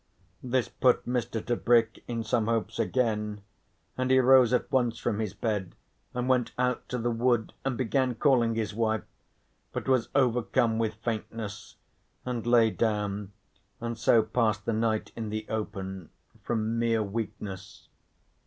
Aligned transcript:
This 0.41 0.67
put 0.67 1.05
poor 1.05 1.13
Mr. 1.13 1.45
Tebrick 1.45 2.03
in 2.07 2.23
some 2.23 2.47
hopes 2.47 2.79
again, 2.79 3.41
and 3.95 4.09
he 4.09 4.17
rose 4.17 4.51
at 4.51 4.71
once 4.71 4.97
from 4.97 5.19
his 5.19 5.35
bed, 5.35 5.75
and 6.15 6.27
went 6.27 6.53
out 6.57 6.89
to 6.89 6.97
the 6.97 7.11
wood 7.11 7.53
and 7.63 7.77
began 7.77 8.15
calling 8.15 8.55
his 8.55 8.73
wife, 8.73 9.03
but 9.71 9.87
was 9.87 10.09
overcome 10.15 10.79
with 10.79 10.95
faintness, 10.95 11.75
and 12.25 12.47
lay 12.47 12.71
down 12.71 13.31
and 13.79 13.95
so 13.95 14.23
passed 14.23 14.65
the 14.65 14.73
night 14.73 15.11
in 15.15 15.29
the 15.29 15.45
open, 15.49 16.09
from 16.41 16.79
mere 16.79 17.03
weakness. 17.03 17.87